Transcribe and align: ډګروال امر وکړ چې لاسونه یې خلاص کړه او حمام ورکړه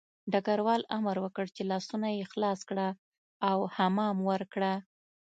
ډګروال 0.31 0.81
امر 0.97 1.17
وکړ 1.21 1.45
چې 1.55 1.61
لاسونه 1.71 2.07
یې 2.17 2.23
خلاص 2.31 2.59
کړه 2.69 2.87
او 3.49 3.57
حمام 3.75 4.17
ورکړه 4.29 4.73